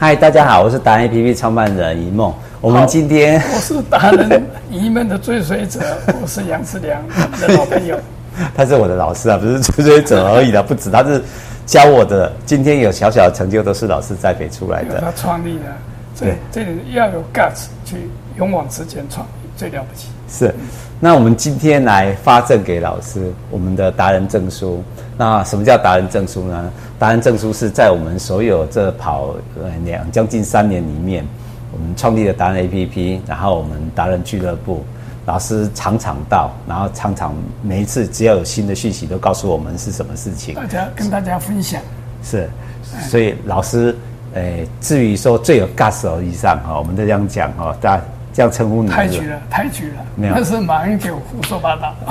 [0.00, 2.32] 嗨，大家好，我是达人 APP 创办人一梦。
[2.60, 4.40] 我们今天我是达人
[4.70, 5.80] 一梦的追随者，
[6.22, 7.02] 我是杨志良
[7.40, 7.98] 的老朋友。
[8.54, 11.20] 他是我的老师啊，不是追随者而已的，不止，他是
[11.66, 12.32] 教我的。
[12.46, 15.00] 今天有小小的成就，都是老师栽培出来的。
[15.00, 15.64] 他创立的，
[16.20, 17.96] 对，这里要有 guts 去
[18.36, 20.08] 勇往直前创立，最了不起。
[20.30, 20.54] 是，
[21.00, 24.82] 那我们今天来发证给老师，我们的达人证书。
[25.16, 26.70] 那什么叫达人证书呢？
[26.96, 31.26] 达人证书是在我们所有这跑呃两将近三年里面，
[31.72, 34.84] 我们创立了达人 APP，然后我们达人俱乐部，
[35.26, 41.82] 老师常常到，然后常常每一次只要有新的讯息，都告诉我们是什么事情，大家跟大家分享。
[42.22, 42.48] 是，
[43.08, 43.96] 所以老师，
[44.34, 48.04] 诶，至于说最有 guts 以上哈，我们都这样讲哈，大家。
[48.32, 50.04] 这样称呼你，太绝了，太绝了。
[50.14, 51.94] 没有，那是马英九胡说八道。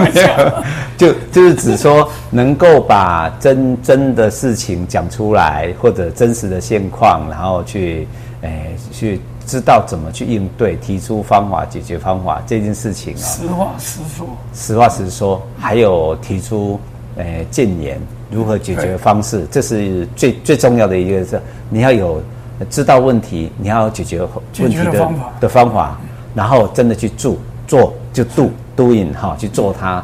[0.00, 0.62] 没有，
[0.96, 8.08] 就就是只说能够把真真的事情讲出来，或者真实的现况，然后去
[8.40, 13.20] 诶去知道怎么去应对，提出方法解决方法这件事情啊。
[13.20, 16.80] 实话实说，实话实说，还有提出
[17.16, 22.22] 诶建言，如何解决方式，这是最最重要的一个是你要有。
[22.64, 24.20] 知道问题，你要解决
[24.58, 26.00] 问题的的方法，的方法，
[26.34, 30.02] 然后真的去做，做就 do doing 哈，去做它。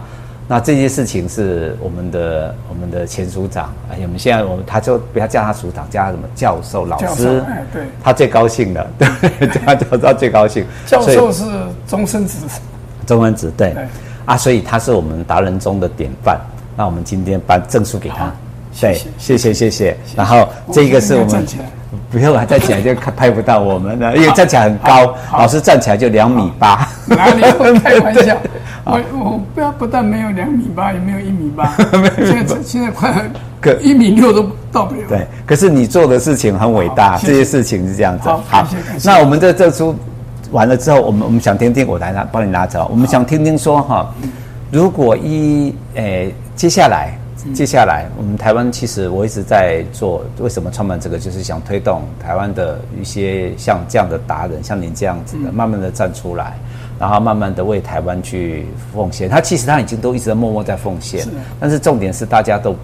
[0.48, 10.66] 那这些事情是我们的我们的前署长，哎，我们现在我们他就不要叫他署长，叫他什么教授、老师，哎，对，他最高兴的， 对，叫他教授最高兴。
[10.84, 11.44] 教授是
[11.86, 12.36] 终身职，
[13.06, 13.86] 终身职对，对
[14.26, 16.38] 啊，所以他是我们达人中的典范。
[16.76, 18.30] 那我们今天颁证书给他，
[18.78, 19.96] 对，谢谢，谢谢。
[20.14, 21.46] 然后这个是我们。
[22.10, 25.14] 不用啊，站起来就拍不到我们了，因为站起来很高。
[25.32, 26.88] 老师站起来就两米八。
[27.06, 28.36] 哪里会开玩笑？
[28.84, 31.72] 我我不要，不但没有两米八，也没有一米八。
[32.24, 33.14] 现在现在快
[33.60, 35.00] 可一米六都到不了。
[35.08, 38.28] 对，可是你做的事情很伟大，这些事情是这样子。
[38.28, 38.66] 好。
[39.04, 39.94] 那我们这这出
[40.50, 42.88] 完了之后，我们我们想听听，我来拿帮你拿走。
[42.90, 44.12] 我们想听听说哈，
[44.70, 47.16] 如果一诶接下来。
[47.54, 50.24] 接下来，我们台湾其实我一直在做。
[50.38, 51.18] 为什么创办这个？
[51.18, 56.56] 就是想推动台湾的一些像这样的达人，像您这样子的，慢慢的站出来，
[57.00, 59.28] 然后慢慢的为台湾去奉献。
[59.28, 61.26] 他其实他已经都一直在默默在奉献，
[61.58, 62.76] 但是重点是大家都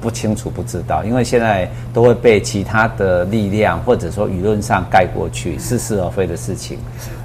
[0.00, 6.78] 不清楚、不知道，因为现在都会被其他的力量或者说舆论上盖过去，似是而非的事情。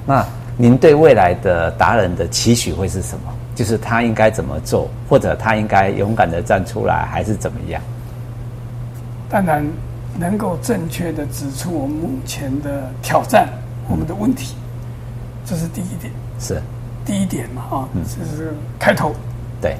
[0.04, 0.26] 那
[0.62, 3.34] 您对未来的达人的期许会是什么？
[3.52, 7.82] 就是他应该怎么做，或者他应该勇敢的站出来，还是怎么样？
[9.28, 9.66] 当然，
[10.16, 13.48] 能够正确的指出我们目前的挑战，
[13.88, 14.54] 我们的问题，
[15.44, 16.12] 这是第一点。
[16.38, 16.62] 是，
[17.04, 19.12] 第一点嘛，啊，这是开头。
[19.60, 19.74] 对。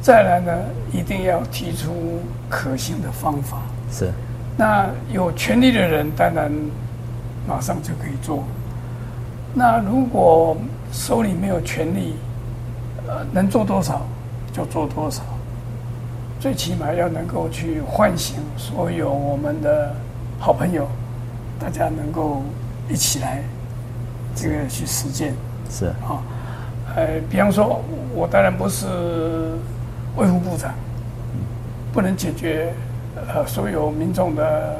[0.00, 0.52] 再来呢，
[0.90, 2.18] 一定要提出
[2.48, 3.58] 可行的方法。
[3.92, 4.10] 是。
[4.56, 6.50] 那有权力的人，当然
[7.46, 8.42] 马上就可以做。
[9.54, 10.56] 那如果
[10.92, 12.16] 手里没有权力，
[13.06, 14.02] 呃，能做多少
[14.52, 15.22] 就做多少，
[16.40, 19.94] 最起码要能够去唤醒所有我们的
[20.40, 20.88] 好朋友，
[21.58, 22.42] 大家能够
[22.88, 23.42] 一起来
[24.34, 25.32] 这个去实践。
[25.70, 25.86] 是。
[25.86, 26.22] 啊，
[26.96, 27.80] 呃，比方说，
[28.12, 28.86] 我当然不是
[30.16, 30.74] 卫福部长，
[31.92, 32.72] 不能解决
[33.32, 34.76] 呃所有民众的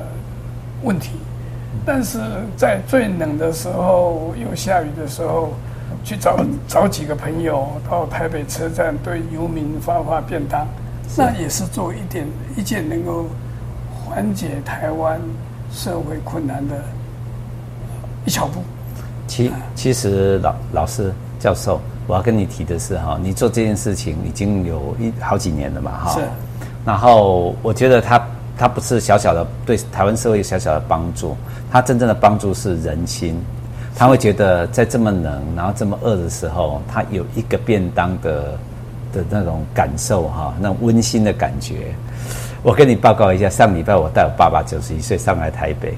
[0.82, 1.10] 问题，
[1.84, 2.18] 但是
[2.56, 5.52] 在最冷的时候，又下雨的时候。
[6.02, 10.66] 去找找几个朋友到台北车站对游民发发便当，
[11.16, 12.26] 那也是做一点
[12.58, 13.24] 一件能够
[13.90, 15.18] 缓解台湾
[15.72, 16.74] 社会困难的
[18.26, 18.60] 一小步。
[19.26, 26.10] 其其实老老师教授，我要跟你提的是哈，你做这件事情已经有一好几年了嘛哈。
[26.12, 26.20] 是。
[26.84, 28.22] 然后我觉得他
[28.56, 31.36] 他不是小小的对台湾社会有小小的帮助，
[31.70, 33.38] 他真正的帮助是人心。
[33.96, 38.58] 他会觉得在这么冷，然后这么饿的时候，他有一个便当的
[39.12, 41.94] 的那种感受哈，那温馨的感觉。
[42.62, 45.96] 我跟你报告一下，上礼拜我带我爸爸九十一岁上来台北，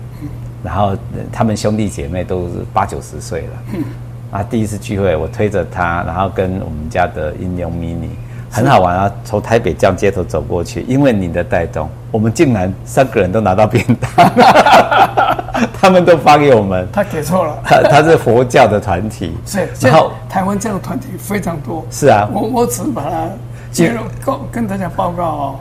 [0.62, 0.94] 然后
[1.32, 8.08] 他们兄弟姐妹都是八九十岁了，啊，第一次聚会，我推着他，然后跟我们家的英勇 mini。
[8.48, 9.12] 很好玩啊！
[9.24, 14.10] 从台北这样街头走过去，因为你的带动，我们竟然三个人都拿到便当，
[15.78, 16.88] 他们都发给我们。
[16.90, 19.68] 他给错了，他他是佛教的团体，是。
[19.82, 21.84] 然后台湾这样的团体非常多。
[21.90, 23.28] 是啊，我我只把它
[23.70, 25.60] 揭露告跟大家报告哦，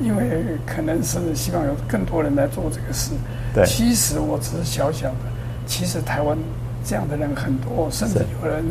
[0.00, 3.12] 因为可能是希望有更多人来做这个事。
[3.54, 5.14] 对，其实我只是小小的，
[5.66, 6.36] 其实台湾
[6.84, 8.64] 这样的人很多，甚至有人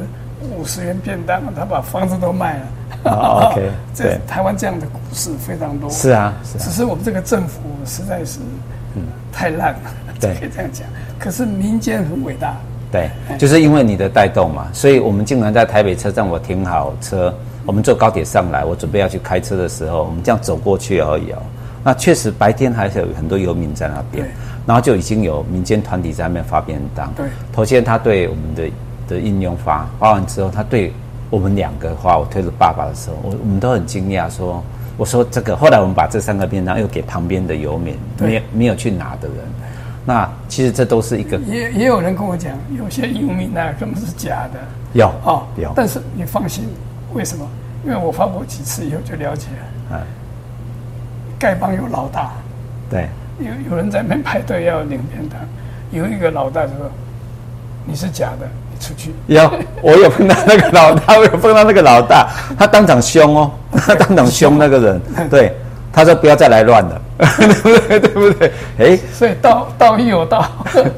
[0.54, 2.64] 五十元便当，他把房子都卖了。
[3.10, 5.90] 哦、 oh,，OK，这台湾这样的故事非常多。
[5.90, 6.62] 是啊，是啊。
[6.62, 8.40] 只是我们这个政府实在是，
[8.96, 9.80] 嗯，太烂了。
[10.20, 10.88] 对， 可以这样讲。
[11.20, 12.56] 可是民间很伟大。
[12.92, 17.34] 对，就是因为你的带动嘛，所以我们竟然在台北车站，我停好车，
[17.66, 21.38] 我们坐高铁上来，我准备要去开车的时候，我们这样走过去而已哦。
[21.86, 24.28] 那确实白天还是有很多游民在那边，
[24.66, 27.10] 然后就已经有民间团体在那边发便当。
[27.16, 28.70] 对，头先他对我们的
[29.08, 30.92] 的应用发发完之后，他对
[31.32, 34.64] 我们两个话，我推着爸爸的时候，我我们都很惊讶，说
[34.98, 39.38] 我说这个，后来我们把这三个便当又给旁边的游民，没有没有去拿的人。
[40.06, 44.60] 那其实这都是一个，也也有人跟我讲，有些游民呢根本是假的。
[44.94, 45.72] 有哦，有。
[45.74, 46.68] 但是你放心，
[47.14, 47.48] 为什么？
[47.86, 49.94] 因为我发过几次以后就了解了。
[49.94, 50.02] 嗯。
[51.40, 52.32] 丐帮有老大。
[52.90, 53.08] 对。
[53.40, 55.40] 有有人在那边排队要领便当，
[55.92, 56.92] 有一个老大就说
[57.88, 59.50] ：“你是假的，你出去。”有，
[59.82, 62.28] 我有碰到那个老大，我有碰到那个老大，
[62.60, 65.56] 他当场凶哦， 他当场凶那个人，对。
[65.94, 68.00] 他说：“不要再来乱了， 对不对？
[68.00, 70.50] 对不对？”哎，所以道道义有道，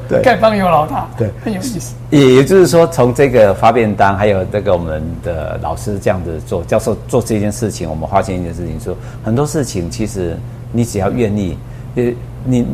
[0.08, 1.96] 对，丐帮有老大，对，很有意思。
[2.10, 10.38] 也也就是说，从这个发便当，还有这个我们的老师这样子做，教授做这件事情，我们发现一件事情，说很多事情其实
[10.70, 11.58] 你只要愿意，
[11.96, 12.04] 呃，
[12.44, 12.64] 你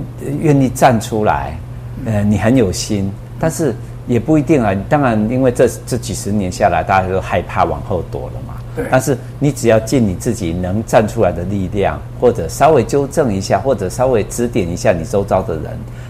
[0.42, 1.58] 愿意站出来，
[2.04, 3.74] 呃，你很有心，但是
[4.06, 4.74] 也不一定啊。
[4.88, 8.54] 当然，因为这这几十年下来，大家都害怕往后躲了嘛。
[8.90, 15.64] 但是你只要尽你自己能站出来的力量，或者稍微纠正一下，或者稍微指点一下你周遭的人，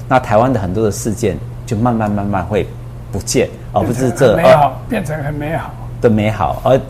[0.08, 2.66] 那台湾的很多的事件就慢慢慢慢会
[3.10, 6.60] 不见，而不是这美好变成很美好的美好。
[6.64, 6.80] 而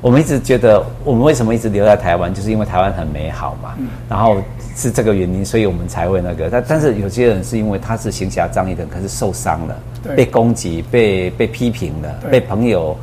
[0.00, 3.74] 我们一直觉得，我们为什么一直留在台湾，就是因为台湾很美好嘛。
[4.08, 4.42] 然后
[4.76, 6.48] 是这个原因，所以我们才会那个。
[6.50, 9.76] 但但是有些人是因为他是行侠仗义的，可是受伤了，
[10.16, 12.96] 被攻击、被被批评了，被朋友。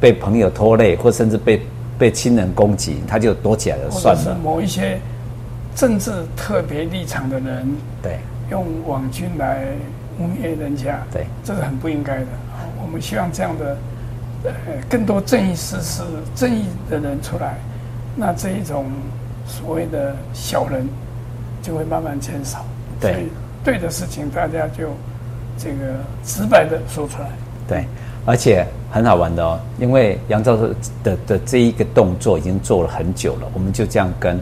[0.00, 1.60] 被朋友拖累，或甚至被
[1.98, 4.34] 被亲人攻击，他就躲起来了，算了。
[4.42, 4.98] 某一些
[5.76, 7.70] 政治特别立场的人，
[8.02, 8.18] 对，
[8.50, 9.66] 用网军来
[10.18, 12.26] 污蔑人家，对，这是很不应该的。
[12.82, 13.76] 我们希望这样的
[14.44, 14.52] 呃
[14.88, 16.02] 更多正义事实、
[16.34, 17.58] 正义的人出来，
[18.16, 18.86] 那这一种
[19.46, 20.88] 所谓的小人
[21.62, 22.64] 就会慢慢减少。
[23.00, 23.28] 对，所以
[23.64, 24.90] 对的事情大家就
[25.58, 25.94] 这个
[26.24, 27.28] 直白的说出来。
[27.68, 27.84] 对。
[28.26, 30.68] 而且很好玩的哦，因为杨教授
[31.02, 34.38] 的的这一个动作已经做了很久了，我们就这样跟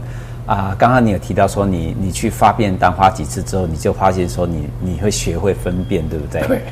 [0.47, 6.43] 啊，刚刚你有提到说你你去发便当发几次之后，你就发现说你你会学会分辨，对不对？
[6.49, 6.63] 对。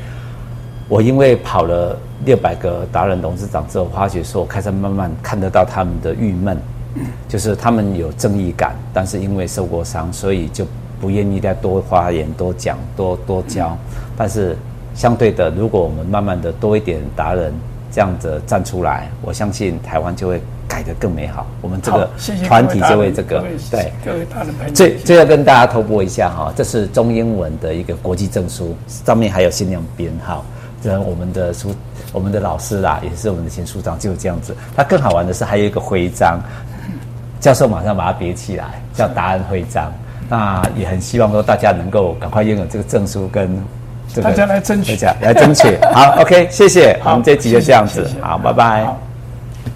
[0.87, 6.57] 我因为跑了六百个达人董事长之后，发觉说我开始慢慢看得到他们的郁闷，
[7.27, 10.65] 就是他们有正义感，但是因为受过伤，所以就
[10.99, 13.77] 不愿意再多发言、多讲、多多教，
[14.17, 14.55] 但是。
[14.95, 17.53] 相对的，如果我们慢慢的多一点达人
[17.91, 21.45] 这样子站出来，我相信台湾就会改得更美好。
[21.61, 22.09] 我们这个
[22.47, 23.93] 团体就会这个对。
[24.03, 30.43] 各位大人朋友，最最后跟大家透播一下哈，这是中英文的一个国际证书，上面还有限量编号。
[30.87, 31.75] 这我们的书，
[32.13, 34.55] 我们的老师啦，也是我们的前书长，就是这样子。
[34.73, 36.39] 他更好玩的是还有一个徽章，
[37.41, 39.91] 教授马上把它别起来，叫答案徽章。
[40.29, 43.61] 那也很希望说大家能够赶快拥有这个证书跟
[44.13, 44.29] 这个。
[44.29, 45.77] 大家来争取，来争取。
[45.93, 46.97] 好，OK，谢谢。
[47.03, 48.03] 好，我们这集就这样子。
[48.03, 49.06] 谢谢谢谢，好，拜拜。